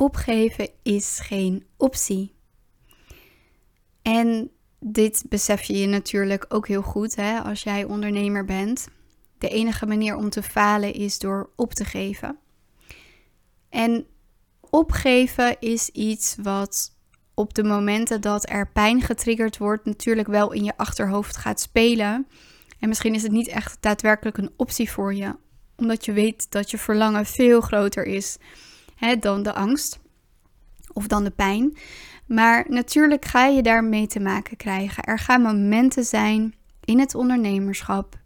[0.00, 2.34] opgeven is geen optie.
[4.02, 8.88] En dit besef je je natuurlijk ook heel goed hè, als jij ondernemer bent.
[9.38, 12.38] De enige manier om te falen is door op te geven.
[13.68, 14.06] En
[14.60, 16.96] opgeven is iets wat
[17.34, 22.26] op de momenten dat er pijn getriggerd wordt, natuurlijk wel in je achterhoofd gaat spelen.
[22.78, 25.36] En misschien is het niet echt daadwerkelijk een optie voor je,
[25.76, 28.38] omdat je weet dat je verlangen veel groter is
[29.00, 29.98] hè, dan de angst
[30.92, 31.76] of dan de pijn.
[32.26, 35.02] Maar natuurlijk ga je daarmee te maken krijgen.
[35.02, 36.54] Er gaan momenten zijn
[36.84, 38.18] in het ondernemerschap,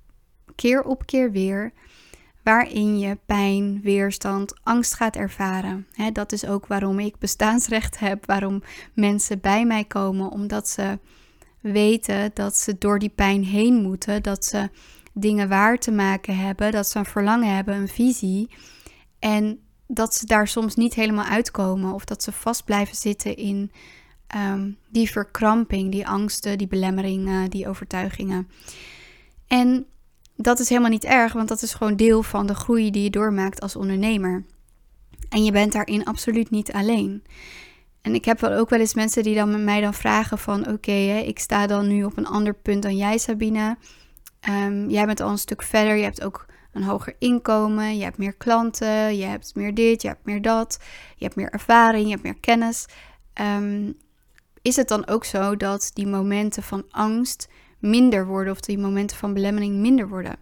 [0.54, 1.72] keer op keer weer,
[2.42, 5.86] waarin je pijn, weerstand, angst gaat ervaren.
[6.12, 8.62] dat is ook waarom ik bestaansrecht heb, waarom
[8.94, 10.98] mensen bij mij komen, omdat ze
[11.60, 14.68] weten dat ze door die pijn heen moeten, dat ze
[15.12, 18.50] dingen waar te maken hebben, dat ze een verlangen hebben, een visie.
[19.18, 23.72] En dat ze daar soms niet helemaal uitkomen of dat ze vast blijven zitten in
[24.26, 28.48] ehm, die verkramping, die angsten, die belemmeringen, die overtuigingen.
[29.46, 29.86] En
[30.36, 33.10] dat is helemaal niet erg, want dat is gewoon deel van de groei die je
[33.10, 34.44] doormaakt als ondernemer.
[35.28, 37.24] En je bent daarin absoluut niet alleen.
[38.02, 40.68] En ik heb wel ook wel eens mensen die dan met mij dan vragen van
[40.68, 43.76] oké, ik sta dan nu op een ander punt dan jij Sabine.
[44.48, 48.18] Um, jij bent al een stuk verder, je hebt ook een hoger inkomen, je hebt
[48.18, 50.78] meer klanten, je hebt meer dit, je hebt meer dat,
[51.16, 52.86] je hebt meer ervaring, je hebt meer kennis.
[53.32, 53.92] Ehm,
[54.62, 59.16] is het dan ook zo dat die momenten van angst minder worden of die momenten
[59.16, 60.36] van belemmering minder worden?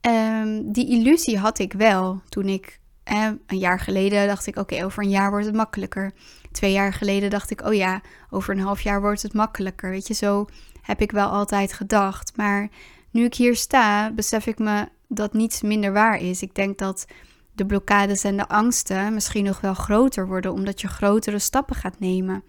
[0.00, 5.02] Ehm, die illusie had ik wel toen ik een jaar geleden dacht ik, oké, over
[5.02, 6.12] een jaar wordt het makkelijker.
[6.52, 8.00] Twee jaar geleden dacht ik, oh ja,
[8.30, 9.90] over een half jaar wordt het makkelijker.
[9.90, 10.46] Weet je, zo
[10.82, 12.36] heb ik wel altijd gedacht.
[12.36, 12.68] Maar
[13.10, 16.42] nu ik hier sta, besef ik me dat niets minder waar is.
[16.42, 17.06] Ik denk dat
[17.52, 21.98] de blokkades en de angsten misschien nog wel groter worden, omdat je grotere stappen gaat
[21.98, 22.44] nemen.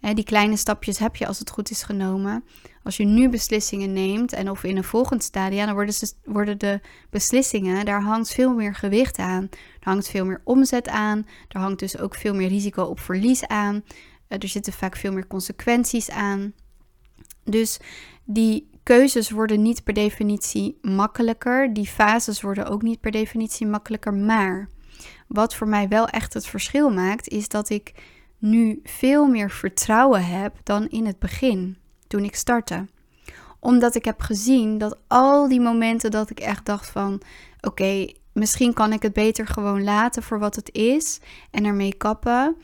[0.00, 2.44] die kleine stapjes heb je als het goed is genomen.
[2.82, 6.58] Als je nu beslissingen neemt en of in een volgend stadium, dan worden, ze, worden
[6.58, 6.80] de
[7.10, 9.48] beslissingen, daar hangt veel meer gewicht aan.
[9.52, 11.26] Er hangt veel meer omzet aan.
[11.48, 13.84] Er hangt dus ook veel meer risico op verlies aan.
[14.28, 16.52] Eh, er zitten vaak veel meer consequenties aan.
[17.44, 17.78] Dus
[18.24, 21.72] die keuzes worden niet per definitie makkelijker.
[21.74, 24.14] Die fases worden ook niet per definitie makkelijker.
[24.14, 24.68] Maar
[25.26, 27.92] wat voor mij wel echt het verschil maakt, is dat ik
[28.38, 31.76] nu veel meer vertrouwen heb dan in het begin,
[32.06, 32.86] toen ik startte.
[33.60, 37.20] Omdat ik heb gezien dat al die momenten dat ik echt dacht van
[37.60, 41.20] oké, misschien kan ik het beter gewoon laten voor wat het is
[41.50, 42.56] en ermee kappen.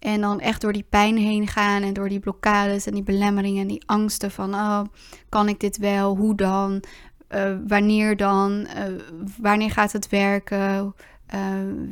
[0.00, 3.62] En dan echt door die pijn heen gaan en door die blokkades en die belemmeringen
[3.62, 4.82] en die angsten van, oh,
[5.28, 6.16] kan ik dit wel?
[6.16, 6.82] Hoe dan?
[7.28, 8.66] Uh, wanneer dan?
[8.76, 9.00] Uh,
[9.38, 10.94] wanneer gaat het werken?
[11.34, 11.40] Uh,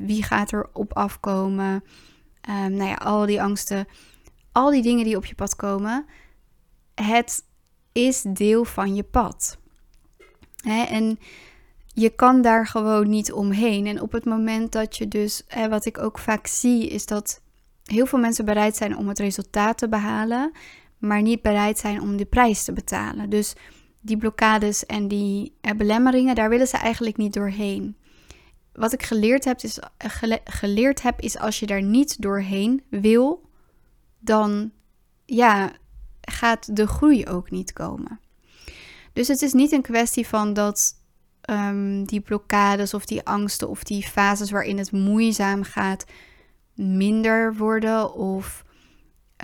[0.07, 1.85] wie gaat er op afkomen?
[2.49, 3.87] Um, nou ja, al die angsten,
[4.53, 6.07] al die dingen die op je pad komen.
[6.95, 7.45] Het
[7.93, 9.59] is deel van je pad.
[10.57, 10.83] Hè?
[10.83, 11.19] En
[11.87, 13.87] je kan daar gewoon niet omheen.
[13.87, 17.43] En op het moment dat je dus, hè, wat ik ook vaak zie, is dat
[17.91, 20.53] heel veel mensen bereid zijn om het resultaat te behalen,
[20.99, 23.31] maar niet bereid zijn om de prijs te betalen.
[23.31, 23.55] Dus
[24.01, 27.97] die blokkades en die eh, belemmeringen, daar willen ze eigenlijk niet doorheen.
[28.73, 30.11] Wat ik geleerd heb, is, eh,
[30.45, 33.51] geleerd heb, is als je daar niet doorheen wil,
[34.19, 34.71] dan
[35.25, 35.73] ja,
[36.21, 38.21] gaat de groei ook niet komen.
[39.13, 40.95] Dus het is niet een kwestie van dat
[41.51, 46.05] um, die blokkades of die angsten of die fases waarin het moeizaam gaat,
[46.79, 48.65] minder worden of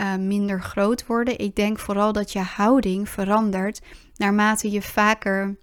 [0.00, 1.38] uh, minder groot worden.
[1.38, 3.80] Ik denk vooral dat je houding verandert
[4.16, 5.56] naarmate je vaker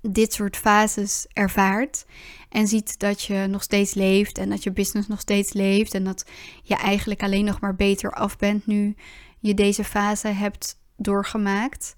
[0.00, 2.06] dit soort fases ervaart
[2.48, 6.04] en ziet dat je nog steeds leeft en dat je business nog steeds leeft en
[6.04, 6.26] dat
[6.62, 8.96] je eigenlijk alleen nog maar beter af bent nu
[9.38, 11.94] je deze fase hebt doorgemaakt,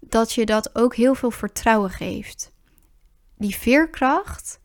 [0.00, 2.52] dat je dat ook heel veel vertrouwen geeft.
[3.36, 4.60] Die veerkracht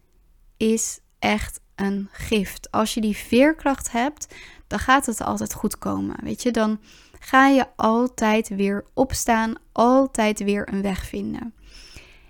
[0.57, 2.71] is echt een gift.
[2.71, 4.35] Als je die veerkracht hebt,
[4.67, 6.15] dan gaat het altijd goed komen.
[6.23, 6.79] Weet je, dan
[7.19, 11.53] ga je altijd weer opstaan, altijd weer een weg vinden.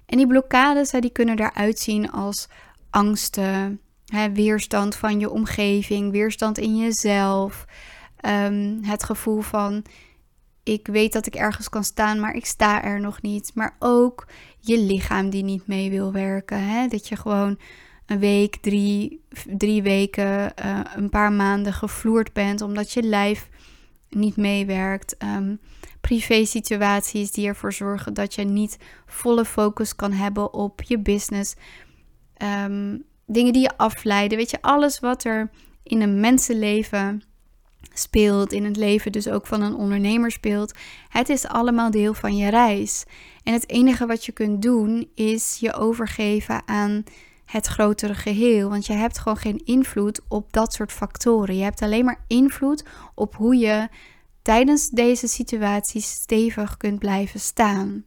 [0.06, 2.48] En die blokkades, die kunnen eruit zien als
[2.89, 7.65] angsten, hè, weerstand van je omgeving, weerstand in jezelf,
[8.25, 9.83] um, het gevoel van
[10.63, 13.51] ik weet dat ik ergens kan staan, maar ik sta er nog niet.
[13.54, 14.27] Maar ook
[14.59, 16.68] je lichaam die niet mee wil werken.
[16.68, 16.88] Hè?
[16.88, 17.59] Dat je gewoon
[18.11, 19.21] een week, drie,
[19.57, 23.49] drie weken, uh, een paar maanden gevloerd bent omdat je lijf
[24.09, 25.15] niet meewerkt.
[25.23, 25.59] Um,
[26.01, 31.55] privé situaties die ervoor zorgen dat je niet volle focus kan hebben op je business.
[32.63, 34.37] Um, dingen die je afleiden.
[34.37, 35.49] Weet je, alles wat er
[35.83, 37.23] in een mensenleven
[37.93, 40.77] speelt, in het leven dus ook van een ondernemer speelt.
[41.09, 43.05] Het is allemaal deel van je reis.
[43.43, 47.03] En het enige wat je kunt doen is je overgeven aan
[47.51, 48.69] het grotere geheel.
[48.69, 51.56] Want je hebt gewoon geen invloed op dat soort factoren.
[51.56, 53.88] Je hebt alleen maar invloed op hoe je
[54.42, 58.03] tijdens deze situatie stevig kunt blijven staan.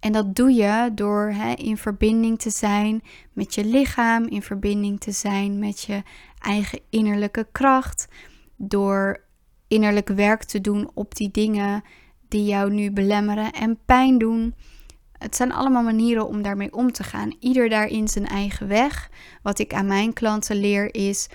[0.00, 3.02] En dat doe je door hè, in verbinding te zijn
[3.32, 6.02] met je lichaam, in verbinding te zijn met je
[6.38, 8.08] eigen innerlijke kracht,
[8.56, 9.24] door
[9.68, 11.82] innerlijk werk te doen op die dingen
[12.28, 14.54] die jou nu belemmeren en pijn doen.
[15.22, 17.36] Het zijn allemaal manieren om daarmee om te gaan.
[17.40, 19.10] Ieder daarin zijn eigen weg.
[19.42, 21.28] Wat ik aan mijn klanten leer is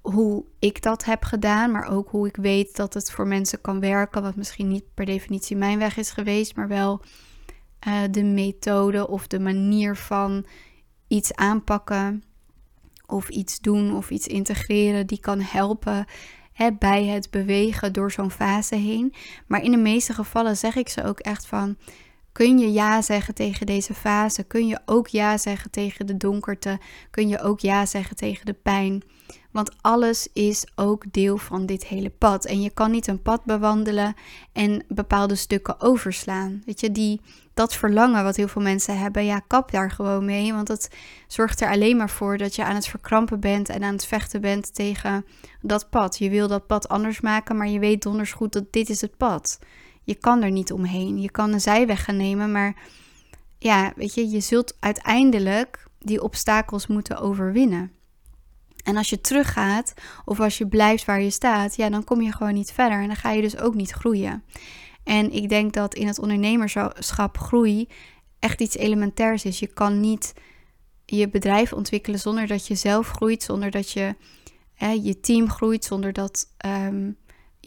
[0.00, 3.80] hoe ik dat heb gedaan, maar ook hoe ik weet dat het voor mensen kan
[3.80, 7.02] werken, wat misschien niet per definitie mijn weg is geweest, maar wel
[7.88, 10.46] uh, de methode of de manier van
[11.08, 12.22] iets aanpakken
[13.06, 16.06] of iets doen of iets integreren die kan helpen
[16.78, 19.14] bij het bewegen door zo'n fase heen.
[19.46, 21.76] Maar in de meeste gevallen zeg ik ze ook echt van.
[22.36, 24.42] Kun je ja zeggen tegen deze fase?
[24.42, 26.78] Kun je ook ja zeggen tegen de donkerte?
[27.10, 29.02] Kun je ook ja zeggen tegen de pijn?
[29.50, 32.44] Want alles is ook deel van dit hele pad.
[32.44, 34.14] En je kan niet een pad bewandelen
[34.52, 36.62] en bepaalde stukken overslaan.
[36.66, 37.20] Weet je, die,
[37.54, 40.52] dat verlangen wat heel veel mensen hebben, ja, kap daar gewoon mee.
[40.52, 40.90] Want het
[41.26, 44.40] zorgt er alleen maar voor dat je aan het verkrampen bent en aan het vechten
[44.40, 45.24] bent tegen
[45.60, 46.18] dat pad.
[46.18, 49.16] Je wil dat pad anders maken, maar je weet donders goed dat dit is het
[49.16, 49.58] pad.
[50.06, 51.20] Je kan er niet omheen.
[51.20, 52.76] Je kan een zijweg gaan nemen, maar
[53.58, 57.92] ja, weet je, je zult uiteindelijk die obstakels moeten overwinnen.
[58.84, 59.94] En als je teruggaat
[60.24, 63.06] of als je blijft waar je staat, ja, dan kom je gewoon niet verder en
[63.06, 64.44] dan ga je dus ook niet groeien.
[65.04, 67.88] En ik denk dat in het ondernemerschap groei
[68.38, 69.58] echt iets elementairs is.
[69.58, 70.34] Je kan niet
[71.04, 74.14] je bedrijf ontwikkelen zonder dat je zelf groeit, zonder dat je
[75.02, 77.10] je team groeit, zonder dat ehm,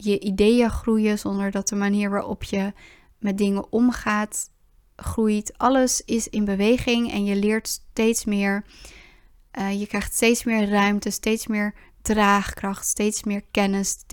[0.04, 2.72] je ideeën groeien, zonder dat de manier waarop je
[3.18, 4.50] met dingen omgaat
[4.96, 5.58] groeit.
[5.58, 8.64] Alles is in beweging en je leert steeds meer.
[9.58, 14.04] Uh, je krijgt steeds meer ruimte, steeds meer draagkracht, steeds meer kennis,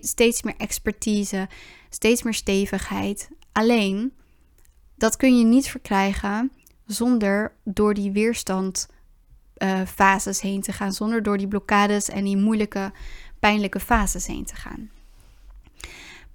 [0.00, 1.48] steeds meer expertise,
[1.90, 3.30] steeds meer stevigheid.
[3.52, 4.12] Alleen,
[4.94, 6.52] dat kun je niet verkrijgen
[6.86, 12.92] zonder door die weerstandfases uh, heen te gaan, zonder door die blokkades en die moeilijke,
[13.38, 14.90] pijnlijke fases heen te gaan.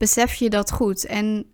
[0.02, 1.06] Besef je dat goed?
[1.06, 1.46] En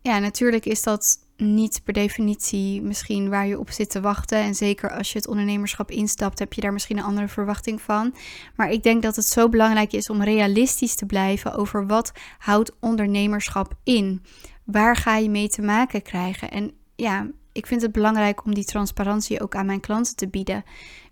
[0.00, 4.38] ja, natuurlijk is dat niet per definitie misschien waar je op zit te wachten.
[4.38, 8.14] En zeker als je het ondernemerschap instapt, heb je daar misschien een andere verwachting van.
[8.56, 12.72] Maar ik denk dat het zo belangrijk is om realistisch te blijven over wat houdt
[12.80, 14.22] ondernemerschap in.
[14.64, 16.50] Waar ga je mee te maken krijgen?
[16.50, 20.64] En ja, ik vind het belangrijk om die transparantie ook aan mijn klanten te bieden.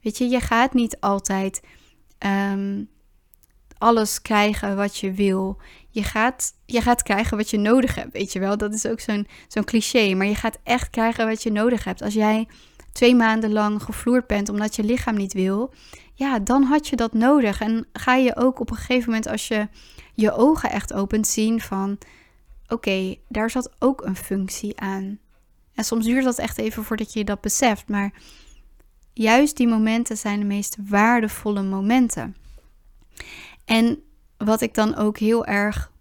[0.03, 1.63] Weet je, je gaat niet altijd
[2.19, 2.83] ehm,
[3.81, 5.59] alles krijgen wat je wil.
[5.91, 8.57] Je gaat, je gaat krijgen wat je nodig hebt, weet je wel.
[8.57, 10.15] Dat is ook zo'n zo'n cliché.
[10.15, 12.03] Maar je gaat echt krijgen wat je nodig hebt.
[12.03, 12.49] Als jij
[12.93, 15.73] twee maanden lang gevloerd bent omdat je lichaam niet wil,
[16.15, 17.61] ja, dan had je dat nodig.
[17.61, 19.69] En ga je ook op een gegeven moment, als je
[20.15, 21.99] je ogen echt opent, zien van:
[22.69, 25.19] oké, daar zat ook een functie aan.
[25.75, 27.89] En soms duurt dat echt even voordat je dat beseft.
[27.89, 28.13] Maar
[29.13, 32.37] juist die momenten zijn de meest waardevolle momenten.
[33.65, 34.03] En
[34.45, 35.93] wat ik dan ook heel erg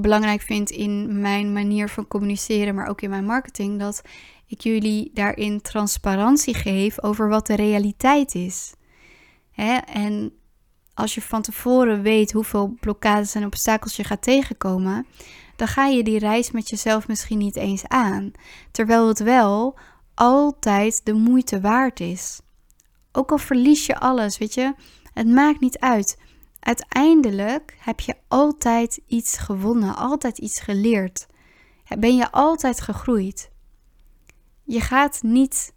[0.00, 4.02] belangrijk vind in mijn manier van communiceren, maar ook in mijn marketing, dat
[4.46, 8.74] ik jullie daarin transparantie geef over wat de realiteit is.
[9.50, 9.76] Hè?
[9.76, 10.32] En
[10.94, 15.06] als je van tevoren weet hoeveel blokkades en obstakels je gaat tegenkomen,
[15.56, 18.32] dan ga je die reis met jezelf misschien niet eens aan.
[18.70, 19.78] Terwijl het wel
[20.14, 22.40] altijd de moeite waard is.
[23.12, 24.74] Ook al verlies je alles, weet je,
[25.12, 26.18] het maakt niet uit.
[26.62, 31.26] Uiteindelijk heb je altijd iets gewonnen, altijd iets geleerd.
[31.98, 33.50] Ben je altijd gegroeid.
[34.64, 35.74] Je gaat niet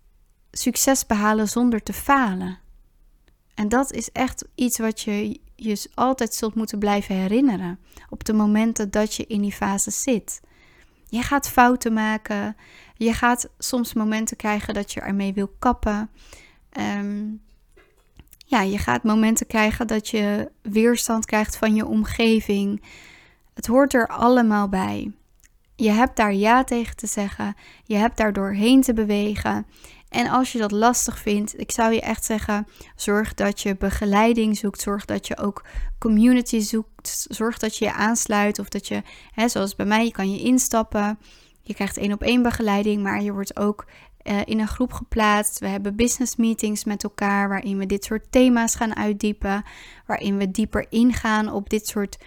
[0.51, 2.59] succes behalen zonder te falen.
[3.55, 8.33] En dat is echt iets wat je je altijd zult moeten blijven herinneren op de
[8.33, 10.41] momenten dat je in die fase zit.
[11.09, 12.55] Je gaat fouten maken.
[12.95, 16.09] Je gaat soms momenten krijgen dat je ermee wil kappen.
[16.79, 17.41] Um,
[18.47, 22.83] ja, je gaat momenten krijgen dat je weerstand krijgt van je omgeving.
[23.53, 25.11] Het hoort er allemaal bij.
[25.75, 27.55] Je hebt daar ja tegen te zeggen.
[27.83, 29.65] Je hebt daar doorheen te bewegen.
[30.09, 34.57] En als je dat lastig vindt, ik zou je echt zeggen: zorg dat je begeleiding
[34.57, 34.81] zoekt.
[34.81, 35.65] Zorg dat je ook
[35.99, 37.25] community zoekt.
[37.29, 38.59] Zorg dat je je aansluit.
[38.59, 41.19] Of dat je, hè, zoals bij mij, je kan je instappen.
[41.61, 43.85] Je krijgt één op één begeleiding, maar je wordt ook
[44.25, 45.59] eh, in een groep geplaatst.
[45.59, 49.63] We hebben business meetings met elkaar waarin we dit soort thema's gaan uitdiepen.
[50.05, 52.17] Waarin we dieper ingaan op dit soort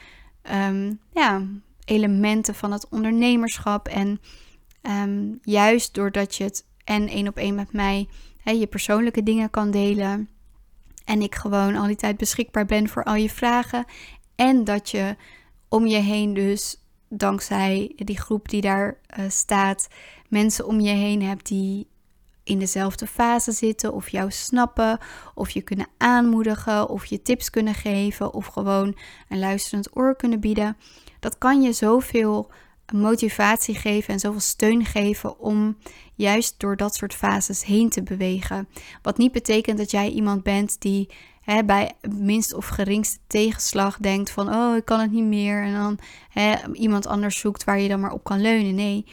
[0.42, 1.42] ehm, ja,
[1.84, 3.88] elementen van het ondernemerschap.
[3.88, 4.20] En
[4.82, 8.08] ehm, juist doordat je het en één op één met mij
[8.56, 10.28] je persoonlijke dingen kan delen.
[11.04, 13.84] En ik gewoon al die tijd beschikbaar ben voor al je vragen.
[14.36, 15.16] En dat je
[15.68, 19.88] om je heen dus dankzij die groep die daar uh, staat,
[20.28, 21.86] mensen om je heen hebt die
[22.44, 24.98] in dezelfde fase zitten of jou snappen
[25.34, 28.96] of je kunnen aanmoedigen of je tips kunnen geven of gewoon
[29.28, 30.76] een luisterend oor kunnen bieden.
[31.20, 32.50] Dat kan je zoveel
[32.92, 35.76] motivatie geven en zoveel steun geven om
[36.14, 38.68] juist door dat soort fases heen te bewegen.
[39.02, 41.08] Wat niet betekent dat jij iemand bent die
[41.40, 45.72] hè, bij minst of geringste tegenslag denkt van oh ik kan het niet meer en
[45.72, 48.74] dan hè, iemand anders zoekt waar je dan maar op kan leunen.
[48.74, 49.04] Nee,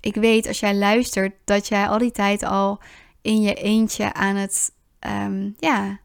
[0.00, 2.80] ik weet als jij luistert dat jij al die tijd al
[3.22, 6.00] in je eentje aan het, um, ja,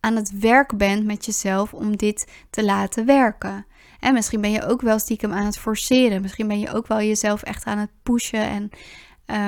[0.00, 3.66] aan het werk bent met jezelf om dit te laten werken.
[4.00, 6.22] En misschien ben je ook wel stiekem aan het forceren.
[6.22, 8.70] Misschien ben je ook wel jezelf echt aan het pushen en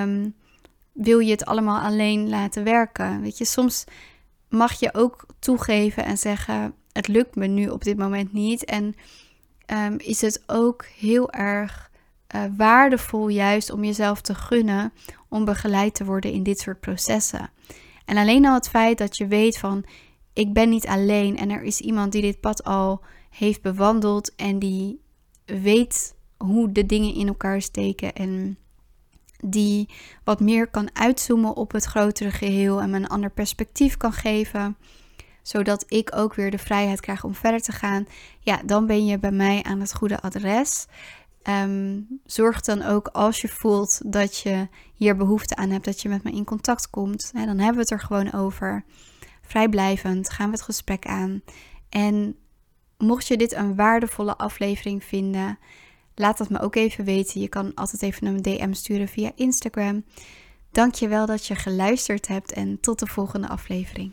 [0.03, 0.35] um,
[0.93, 3.21] wil je het allemaal alleen laten werken.
[3.21, 3.85] Weet je, soms
[4.49, 8.65] mag je ook toegeven en zeggen: Het lukt me nu op dit moment niet.
[8.65, 8.95] En
[9.67, 11.90] um, is het ook heel erg
[12.35, 14.93] uh, waardevol juist om jezelf te gunnen
[15.29, 17.51] om begeleid te worden in dit soort processen.
[18.05, 19.85] En alleen al het feit dat je weet van
[20.33, 24.59] ik ben niet alleen en er is iemand die dit pad al heeft bewandeld en
[24.59, 25.01] die
[25.45, 28.59] weet hoe de dingen in elkaar steken en
[29.45, 29.89] die
[30.25, 34.77] wat meer kan uitzoomen op het grotere geheel en me een ander perspectief kan geven,
[35.43, 38.07] zodat ik ook weer de vrijheid krijg om verder te gaan.
[38.41, 40.87] Ja, dan ben je bij mij aan het goede adres.
[41.49, 46.09] Um, zorg dan ook als je voelt dat je hier behoefte aan hebt, dat je
[46.09, 47.31] met me in contact komt.
[47.33, 48.85] dan hebben we het er gewoon over.
[49.43, 51.43] Vrijblijvend gaan we het gesprek aan.
[51.89, 52.37] En
[52.99, 55.59] mocht je dit een waardevolle aflevering vinden,
[56.15, 57.41] laat dat me ook even weten.
[57.41, 60.05] Je kan altijd even een DM sturen via Instagram.
[60.71, 64.13] Dank je wel dat je geluisterd hebt en tot de volgende aflevering.